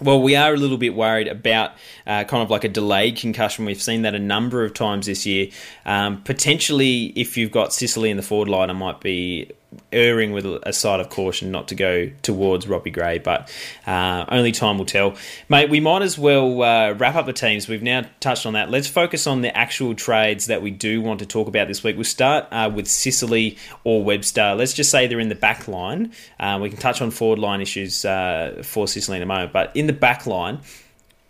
[0.00, 1.72] Well, we are a little bit worried about
[2.06, 3.64] uh, kind of like a delayed concussion.
[3.64, 5.48] We've seen that a number of times this year.
[5.86, 9.50] Um, potentially, if you've got Sicily in the forward line, I might be
[9.92, 13.52] erring with a side of caution not to go towards Robbie Gray, but
[13.86, 15.14] uh, only time will tell.
[15.48, 17.68] Mate, we might as well uh, wrap up the teams.
[17.68, 18.70] We've now touched on that.
[18.70, 21.96] Let's focus on the actual trades that we do want to talk about this week.
[21.96, 24.54] We'll start uh, with Sicily or Webster.
[24.54, 26.12] Let's just say they're in the back line.
[26.38, 29.74] Uh, we can touch on forward line issues uh, for Sicily in a moment, but
[29.74, 30.60] in the back line,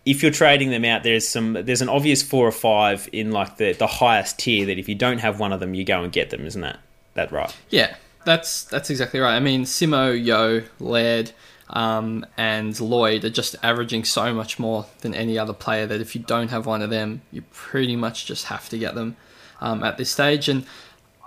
[0.05, 3.57] if you're trading them out, there's some there's an obvious four or five in like
[3.57, 6.13] the, the highest tier that if you don't have one of them, you go and
[6.13, 6.79] get them, isn't that
[7.15, 7.55] that right?
[7.71, 7.97] Yeah,
[8.27, 9.35] that's that's exactly right.
[9.35, 11.33] I mean, Simo, Yeo, Laird,
[11.71, 16.15] um, and Lloyd are just averaging so much more than any other player that if
[16.15, 19.17] you don't have one of them, you pretty much just have to get them
[19.61, 20.49] um, at this stage.
[20.49, 20.67] And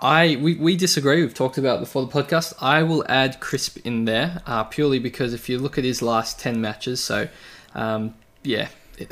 [0.00, 1.22] I we, we disagree.
[1.22, 2.54] We've talked about before the podcast.
[2.60, 6.38] I will add Crisp in there uh, purely because if you look at his last
[6.38, 7.28] ten matches, so
[7.74, 8.68] um, yeah.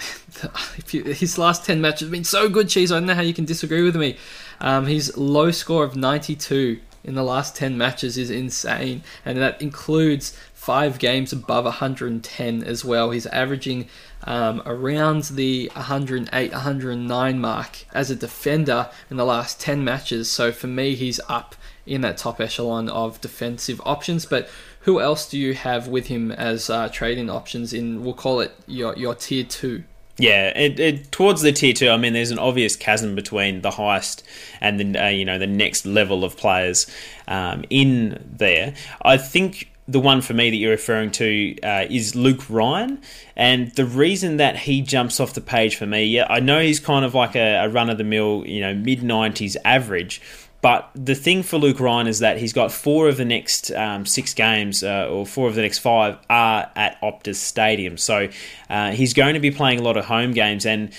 [0.92, 2.92] You, his last 10 matches have been so good, Cheese.
[2.92, 4.16] I don't know how you can disagree with me.
[4.60, 9.60] Um, his low score of 92 in the last 10 matches is insane, and that
[9.62, 13.10] includes five games above 110 as well.
[13.10, 13.88] He's averaging
[14.24, 20.30] um, around the 108, 109 mark as a defender in the last 10 matches.
[20.30, 24.26] So for me, he's up in that top echelon of defensive options.
[24.26, 28.40] But who else do you have with him as uh, trading options in, we'll call
[28.40, 29.84] it your, your tier two?
[30.18, 31.90] Yeah, it, it, towards the tier two.
[31.90, 34.24] I mean, there's an obvious chasm between the highest
[34.60, 36.88] and the uh, you know the next level of players
[37.28, 38.74] um, in there.
[39.02, 43.00] I think the one for me that you're referring to uh, is Luke Ryan,
[43.36, 46.80] and the reason that he jumps off the page for me, yeah, I know he's
[46.80, 50.20] kind of like a, a run of the mill, you know, mid '90s average,
[50.60, 54.04] but the thing for Luke Ryan is that he's got four of the next um,
[54.04, 57.96] six games, uh, or four of the next five, are at Optus Stadium.
[57.96, 58.28] So
[58.68, 60.66] uh, he's going to be playing a lot of home games.
[60.66, 60.92] And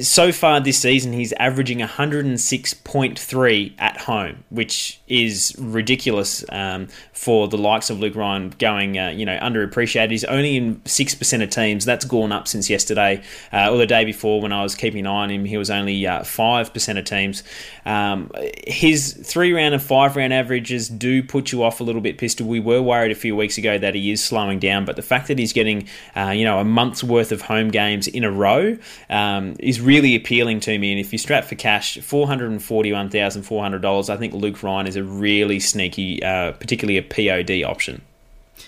[0.00, 7.58] so far this season, he's averaging 106.3 at home, which is ridiculous um, for the
[7.58, 10.10] likes of Luke Ryan going, uh, you know, underappreciated.
[10.10, 11.84] He's only in 6% of teams.
[11.84, 13.22] That's gone up since yesterday
[13.52, 15.44] uh, or the day before when I was keeping an eye on him.
[15.44, 17.42] He was only uh, 5% of teams.
[17.84, 18.30] Um,
[18.66, 22.46] his three round and five round averages do put you off a little bit, Pistol.
[22.46, 25.26] We were worried a few weeks ago that he is slowing down, but the fact
[25.28, 28.78] that he's getting, uh, you know, a month's worth of home games in a row
[29.08, 30.92] um, is really appealing to me.
[30.92, 36.22] And if you strap for cash, $441,400, I think Luke Ryan is a really sneaky,
[36.22, 38.02] uh, particularly a POD option.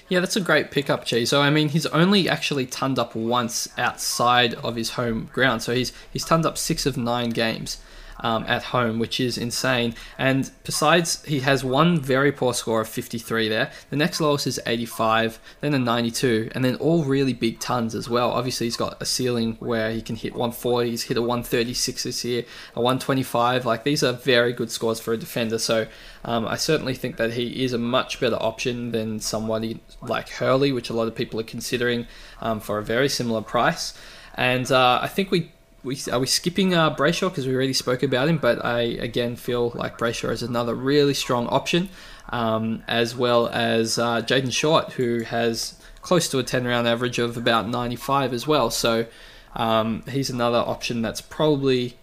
[0.08, 1.28] Yeah, that's a great pickup, Cheese.
[1.30, 5.62] So I mean, he's only actually turned up once outside of his home ground.
[5.62, 7.78] So he's he's turned up six of nine games
[8.22, 9.94] um, at home, which is insane.
[10.16, 13.70] And besides, he has one very poor score of 53 there.
[13.90, 18.08] The next lowest is 85, then a 92, and then all really big tons as
[18.08, 18.30] well.
[18.30, 20.90] Obviously, he's got a ceiling where he can hit 140.
[20.90, 23.66] He's hit a 136 this year, a 125.
[23.66, 25.58] Like these are very good scores for a defender.
[25.58, 25.86] So
[26.24, 30.72] um, I certainly think that he is a much better option than somebody like Hurley,
[30.72, 32.06] which a lot of people are considering
[32.40, 33.94] um, for a very similar price.
[34.34, 38.02] And uh, I think we we are we skipping uh, Brayshaw because we already spoke
[38.02, 41.88] about him, but I again feel like Brayshaw is another really strong option,
[42.28, 47.18] um, as well as uh, Jayden Short, who has close to a ten round average
[47.18, 48.70] of about ninety five as well.
[48.70, 49.06] So
[49.54, 51.96] um, he's another option that's probably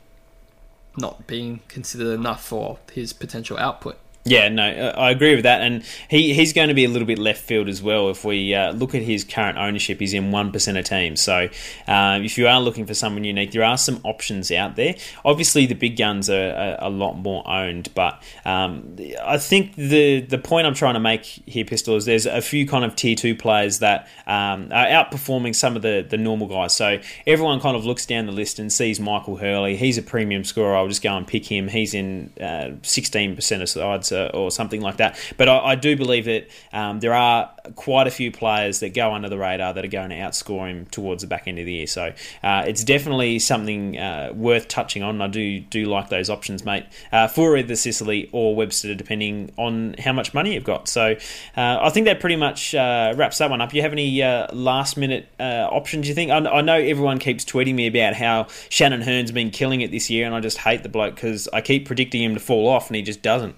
[0.98, 3.98] not being considered enough for his potential output.
[4.30, 7.18] Yeah, no, I agree with that, and he, he's going to be a little bit
[7.18, 8.10] left field as well.
[8.10, 11.20] If we uh, look at his current ownership, he's in one percent of teams.
[11.22, 11.50] So,
[11.88, 14.96] uh, if you are looking for someone unique, there are some options out there.
[15.26, 20.22] Obviously, the big guns are, are a lot more owned, but um, I think the
[20.22, 23.16] the point I'm trying to make here, Pistol, is there's a few kind of tier
[23.16, 26.74] two players that um, are outperforming some of the the normal guys.
[26.74, 29.76] So everyone kind of looks down the list and sees Michael Hurley.
[29.76, 30.76] He's a premium scorer.
[30.76, 31.68] I'll just go and pick him.
[31.68, 35.18] He's in uh, sixteen percent of sides uh, or something like that.
[35.38, 39.14] But I, I do believe that um, there are quite a few players that go
[39.14, 41.74] under the radar that are going to outscore him towards the back end of the
[41.74, 41.88] year.
[41.88, 45.22] So uh, it's definitely something uh, worth touching on.
[45.22, 49.96] I do do like those options, mate, uh, for either Sicily or Webster, depending on
[50.00, 50.88] how much money you've got.
[50.88, 51.16] So
[51.58, 53.74] uh, I think that pretty much uh, wraps that one up.
[53.74, 56.08] You have any uh, last minute options?
[56.08, 56.32] You think?
[56.32, 60.10] I, I, know everyone keeps tweeting me about how Shannon Hurn's been killing it this
[60.10, 62.88] year, and I just hate the bloke because I keep predicting him to fall off,
[62.88, 63.56] and he just doesn't.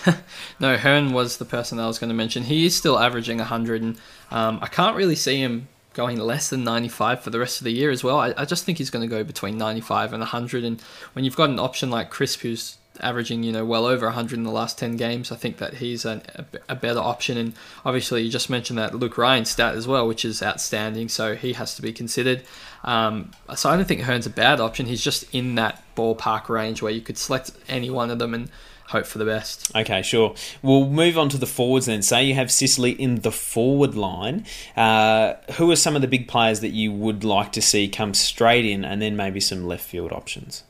[0.60, 2.44] no, Hurn was the person I was going to mention.
[2.44, 3.98] He is still averaging 100, and
[4.30, 7.72] um, I can't really see him going less than 95 for the rest of the
[7.72, 8.18] year as well.
[8.18, 10.64] I, I just think he's going to go between 95 and 100.
[10.64, 10.80] And
[11.12, 14.44] when you've got an option like Crisp, who's averaging you know well over 100 in
[14.44, 17.36] the last 10 games, I think that he's an, a, a, better option.
[17.36, 21.08] And obviously, you just mentioned that Luke Ryan stat as well, which is outstanding.
[21.08, 22.42] So he has to be considered.
[22.84, 24.86] Um, so I don't think Hurn's a bad option.
[24.86, 28.50] He's just in that ballpark range where you could select any one of them and
[28.92, 29.74] hope for the best.
[29.74, 30.34] Okay, sure.
[30.62, 32.02] We'll move on to the forwards then.
[32.02, 34.44] Say you have Sicily in the forward line.
[34.76, 38.14] Uh, who are some of the big players that you would like to see come
[38.14, 40.62] straight in, and then maybe some left field options?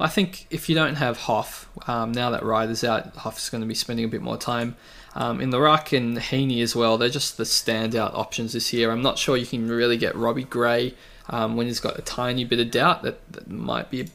[0.00, 3.66] I think if you don't have Hoff, um, now that Ryder's out, Hoff's going to
[3.66, 4.76] be spending a bit more time.
[5.14, 8.92] Um, in the ruck and Heeney as well, they're just the standout options this year.
[8.92, 10.94] I'm not sure you can really get Robbie Gray
[11.28, 13.02] um, when he's got a tiny bit of doubt.
[13.02, 14.06] That, that might be a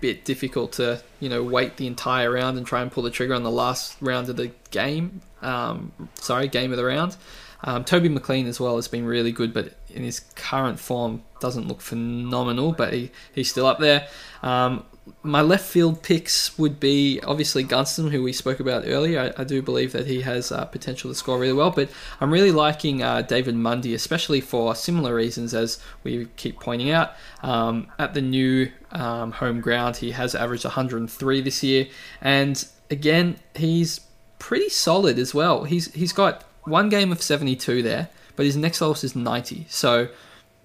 [0.00, 3.34] bit difficult to you know wait the entire round and try and pull the trigger
[3.34, 5.22] on the last round of the game.
[5.42, 7.16] Um, sorry, game of the round.
[7.64, 11.66] Um, Toby McLean as well has been really good, but in his current form doesn't
[11.66, 12.72] look phenomenal.
[12.72, 14.06] But he, he's still up there.
[14.42, 14.84] Um,
[15.22, 19.32] my left field picks would be obviously Gunston, who we spoke about earlier.
[19.36, 21.88] I, I do believe that he has uh, potential to score really well, but
[22.20, 27.12] I'm really liking uh, David Mundy, especially for similar reasons as we keep pointing out.
[27.42, 31.86] Um, at the new um, home ground, he has averaged 103 this year,
[32.20, 34.00] and again, he's
[34.38, 35.64] pretty solid as well.
[35.64, 39.66] He's he's got one game of 72 there, but his next lowest is 90.
[39.68, 40.08] So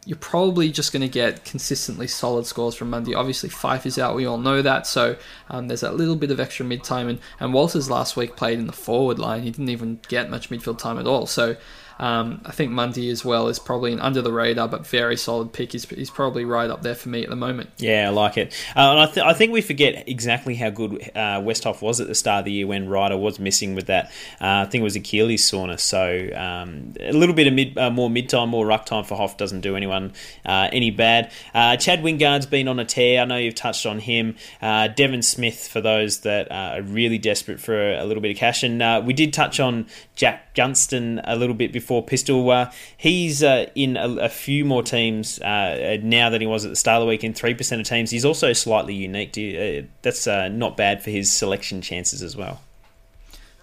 [0.05, 3.15] you're probably just going to get consistently solid scores from Mundy.
[3.15, 5.15] Obviously, Fyfe is out, we all know that, so
[5.49, 7.07] um, there's that little bit of extra mid time.
[7.07, 10.49] And, and Walters last week played in the forward line, he didn't even get much
[10.49, 11.25] midfield time at all.
[11.25, 11.55] So
[11.99, 15.53] um, I think Mundy as well is probably an under the radar but very solid
[15.53, 15.71] pick.
[15.71, 17.69] He's, he's probably right up there for me at the moment.
[17.77, 18.53] Yeah, I like it.
[18.75, 22.15] Uh, I, th- I, think we forget exactly how good uh, Westhoff was at the
[22.15, 24.07] start of the year when Ryder was missing with that.
[24.41, 25.83] Uh, I think it was Achilles soreness.
[25.83, 29.15] So um, a little bit of mid, uh, more mid time, more ruck time for
[29.15, 30.13] Hoff doesn't do anyone
[30.45, 31.31] uh, any bad.
[31.53, 33.21] Uh, Chad Wingard's been on a tear.
[33.21, 34.35] I know you've touched on him.
[34.61, 38.63] Devon Smith for those that are really desperate for a little bit of cash.
[38.63, 42.49] And we did touch on Jack Gunston a little bit before Pistol.
[42.49, 46.69] Uh, he's uh, in a, a, few more teams uh, now than he was at
[46.69, 48.11] the start of the week in 3% of teams.
[48.11, 49.35] He's also slightly unique.
[49.37, 52.61] You, uh, that's uh, not bad for his selection chances as well.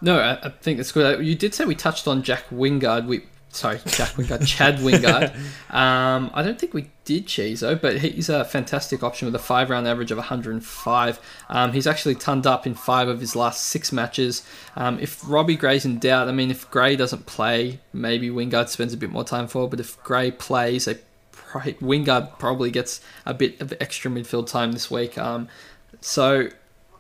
[0.01, 1.25] No, I, I think that's good.
[1.25, 3.07] You did say we touched on Jack Wingard.
[3.07, 5.35] We sorry, Jack Wingard, Chad Wingard.
[5.71, 9.71] Um, I don't think we did Chizo, but he's a fantastic option with a five
[9.71, 11.21] round average of 105.
[11.49, 14.45] Um, he's actually turned up in five of his last six matches.
[14.77, 18.93] Um, if Robbie Gray's in doubt, I mean, if Gray doesn't play, maybe Wingard spends
[18.93, 19.69] a bit more time for.
[19.69, 20.89] But if Gray plays,
[21.53, 25.19] Wingard probably gets a bit of extra midfield time this week.
[25.19, 25.49] Um,
[26.01, 26.49] so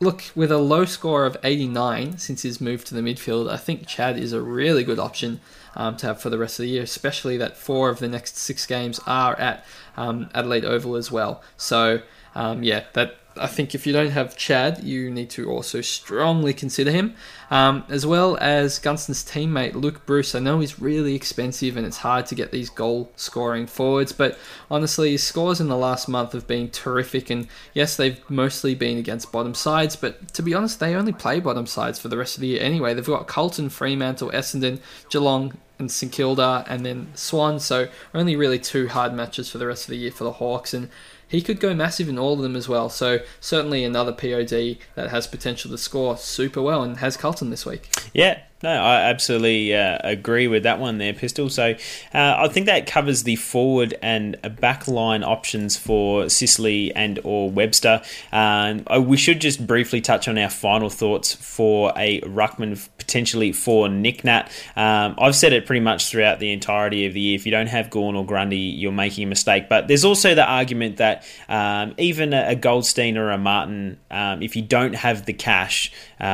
[0.00, 3.86] look, with a low score of 89 since his move to the midfield, I think
[3.86, 5.40] Chad is a really good option
[5.74, 8.36] um, to have for the rest of the year, especially that four of the next
[8.36, 9.64] six games are at
[9.96, 11.42] um, Adelaide Oval as well.
[11.56, 12.02] So,
[12.34, 16.52] um, yeah, that I think if you don't have Chad, you need to also strongly
[16.52, 17.14] consider him,
[17.50, 20.36] um, as well as Gunston's teammate Luke Breust.
[20.36, 24.38] I know he's really expensive and it's hard to get these goal scoring forwards, but
[24.70, 27.30] honestly, his scores in the last month have been terrific.
[27.30, 31.40] And yes, they've mostly been against bottom sides, but to be honest, they only play
[31.40, 32.94] bottom sides for the rest of the year anyway.
[32.94, 37.58] They've got Carlton, Fremantle, Essendon, Geelong, and St Kilda, and then Swan.
[37.58, 40.74] So only really two hard matches for the rest of the year for the Hawks,
[40.74, 40.90] and
[41.30, 42.88] he could go massive in all of them as well.
[42.88, 47.64] So certainly another POD that has potential to score super well and has Carlton this
[47.64, 47.88] week.
[48.12, 51.48] Yeah, no, I absolutely uh, agree with that one there, Pistol.
[51.48, 51.74] So
[52.12, 57.50] uh, I think that covers the forward and back line options for Sicily and or
[57.50, 58.02] Webster.
[58.32, 63.88] Um, we should just briefly touch on our final thoughts for a ruckman potentially for
[63.88, 64.50] Nic Nat.
[64.76, 67.36] Um, I've said it pretty much throughout the entirety of the year.
[67.36, 69.70] If you don't have Gawn or Grundy, you're making a mistake.
[69.70, 74.54] But there's also the argument that um, even a Goldstein or a Martin, um, if
[74.54, 75.90] you don't have the cash,
[76.20, 76.24] uh,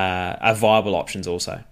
[0.41, 1.63] are viable options also.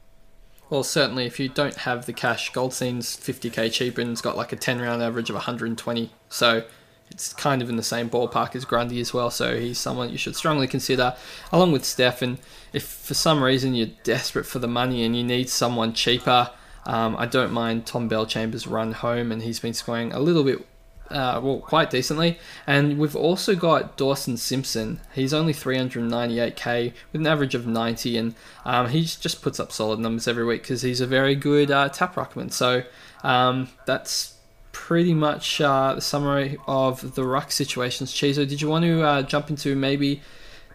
[0.71, 4.57] Well, certainly, if you don't have the cash, Goldstein's 50k cheaper and's got like a
[4.57, 6.11] 10 round average of 120.
[6.29, 6.65] So
[7.11, 9.31] it's kind of in the same ballpark as Grundy as well.
[9.31, 11.15] So he's someone you should strongly consider,
[11.53, 12.39] along with Stefan.
[12.73, 16.51] If for some reason you're desperate for the money and you need someone cheaper,
[16.87, 20.67] um, I don't mind Tom Bellchambers' run home, and he's been scoring a little bit
[21.15, 22.39] uh, well, quite decently.
[22.67, 25.01] And we've also got Dawson Simpson.
[25.15, 28.35] He's only 398k with an average of 90, and
[28.65, 31.89] um, he just puts up solid numbers every week because he's a very good uh,
[31.89, 32.53] tap ruckman.
[32.53, 32.83] So
[33.23, 34.35] um, that's
[34.73, 38.13] pretty much uh, the summary of the ruck situations.
[38.13, 40.21] Chizo, did you want to uh, jump into maybe,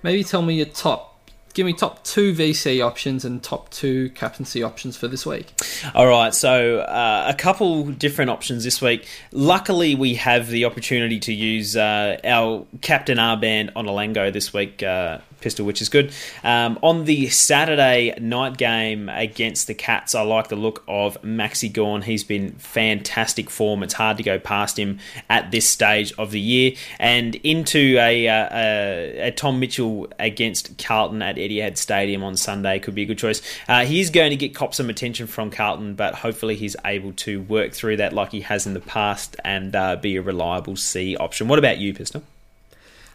[0.04, 1.09] maybe tell me your top
[1.54, 5.48] give me top two VC options and top two captaincy options for this week.
[5.94, 9.08] All right, so uh, a couple different options this week.
[9.32, 14.54] Luckily, we have the opportunity to use uh, our captain R band on Alango this
[14.54, 14.84] week.
[14.84, 16.14] Uh, pistol, which is good.
[16.44, 21.72] Um, on the Saturday night game against the Cats, I like the look of Maxi
[21.72, 22.02] Gawn.
[22.04, 23.84] He's been fantastic form.
[23.84, 26.74] It's hard to go past him at this stage of the year.
[27.00, 32.80] And into a, uh, a, a Tom Mitchell against Carlton at Etihad Stadium on Sunday
[32.80, 33.42] could be a good choice.
[33.68, 37.42] Uh, he's going to get cop some attention from Carlton, but hopefully he's able to
[37.44, 41.16] work through that like he has in the past and uh, be a reliable C
[41.16, 41.48] option.
[41.48, 42.24] What about you, Pistol?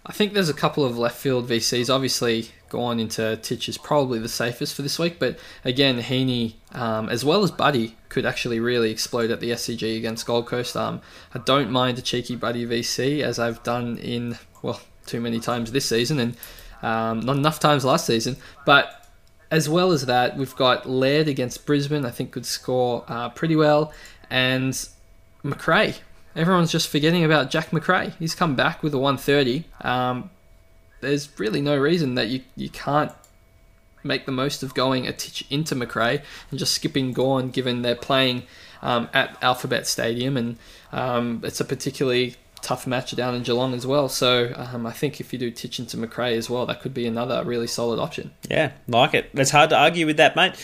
[0.06, 1.92] I think there's a couple of left field VCs.
[1.92, 7.08] Obviously, going into Titch is probably the safest for this week, but again, Heeney um,
[7.08, 10.76] as well as Buddy could actually really explode at the SCG against Gold Coast.
[10.76, 11.00] Um,
[11.34, 15.72] I don't mind a cheeky Buddy VC as I've done in well too many times
[15.72, 16.36] this season and
[16.82, 18.36] um, not enough times last season,
[18.66, 19.08] but
[19.50, 22.04] as well as that, we've got Laird against Brisbane.
[22.04, 23.92] I think could score uh, pretty well,
[24.28, 24.76] and
[25.42, 25.94] Macrae
[26.36, 28.12] Everyone's just forgetting about Jack Macrae.
[28.18, 29.64] He's come back with a 130.
[29.82, 30.30] Um,
[31.00, 33.12] there's really no reason that you, you can't
[34.02, 37.94] make the most of going a titch into Macrae and just skipping Gawn, given they're
[37.94, 38.44] playing
[38.82, 40.58] um, at Alphabet Stadium and
[40.92, 44.08] um, it's a particularly tough match down in Geelong as well.
[44.08, 47.06] So um, I think if you do Titch into Macrae as well, that could be
[47.06, 48.32] another really solid option.
[48.48, 49.30] Yeah, like it.
[49.34, 50.54] It's hard to argue with that, mate.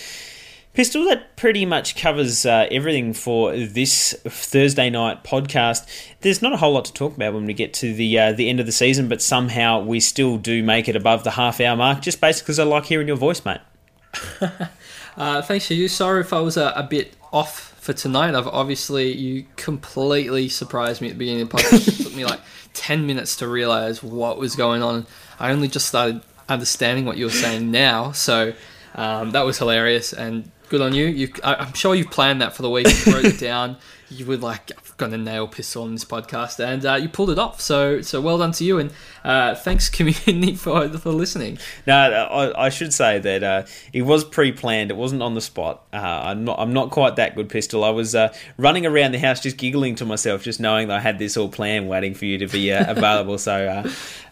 [0.73, 5.85] Pistol, that pretty much covers uh, everything for this Thursday night podcast.
[6.21, 8.49] There's not a whole lot to talk about when we get to the uh, the
[8.49, 11.77] end of the season, but somehow we still do make it above the half hour
[11.77, 13.59] mark, just basically because I like hearing your voice, mate.
[15.17, 15.89] uh, thanks to you.
[15.89, 18.37] Sorry if I was a, a, bit off for tonight.
[18.37, 22.01] I've obviously you completely surprised me at the beginning of the podcast.
[22.01, 22.41] it took me like
[22.75, 25.09] ten minutes to realize what was going on.
[25.41, 28.53] I only just started understanding what you were saying now, so.
[28.93, 31.07] Um, that was hilarious, and good on you.
[31.07, 32.87] You, I, am sure you've planned that for the week.
[33.05, 33.77] You wrote it down.
[34.11, 37.31] You were like, I've got a nail pistol on this podcast, and uh, you pulled
[37.31, 37.61] it off.
[37.61, 38.93] So, so well done to you, and
[39.25, 41.59] uh, thanks community for for listening.
[41.87, 44.91] No, I, I should say that uh, it was pre-planned.
[44.91, 45.85] It wasn't on the spot.
[45.93, 46.59] Uh, I'm not.
[46.59, 47.85] I'm not quite that good, pistol.
[47.85, 51.01] I was uh, running around the house, just giggling to myself, just knowing that I
[51.01, 53.39] had this all planned, waiting for you to be uh, available.
[53.39, 53.85] so.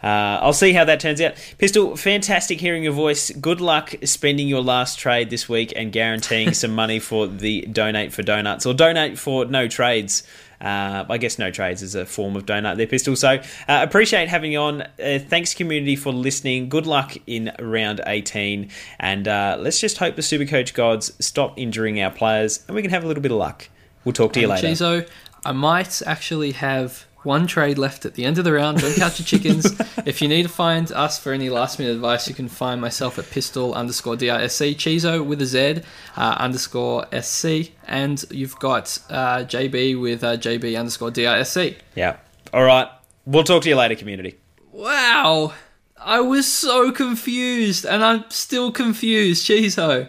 [0.03, 1.35] Uh, I'll see how that turns out.
[1.59, 3.31] Pistol, fantastic hearing your voice.
[3.31, 8.13] Good luck spending your last trade this week and guaranteeing some money for the donate
[8.13, 10.23] for donuts or donate for no trades.
[10.61, 13.15] Uh, I guess no trades is a form of donut there, Pistol.
[13.15, 14.83] So uh, appreciate having you on.
[14.83, 16.69] Uh, thanks, community, for listening.
[16.69, 18.71] Good luck in round 18.
[18.99, 22.91] And uh, let's just hope the Supercoach gods stop injuring our players and we can
[22.91, 23.69] have a little bit of luck.
[24.05, 24.67] We'll talk to you later.
[24.67, 25.09] Chizo,
[25.45, 28.79] I might actually have one trade left at the end of the round.
[28.79, 29.79] Don't count your chickens.
[30.07, 33.19] if you need to find us for any last minute advice, you can find myself
[33.19, 35.83] at pistol underscore DISC, Chizo with a Z
[36.17, 41.77] uh, underscore SC, and you've got uh, JB with uh, JB underscore DISC.
[41.95, 42.17] Yeah.
[42.55, 42.89] All right.
[43.27, 44.39] We'll talk to you later, community.
[44.73, 45.53] Wow.
[46.01, 50.09] I was so confused, and I'm still confused, Chizo.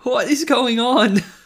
[0.00, 1.22] What is going on?